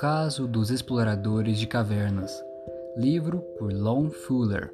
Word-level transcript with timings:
caso 0.00 0.46
dos 0.46 0.70
exploradores 0.70 1.60
de 1.60 1.68
cavernas. 1.68 2.42
Livro 2.96 3.44
por 3.58 3.70
Lon 3.70 4.10
Fuller. 4.10 4.72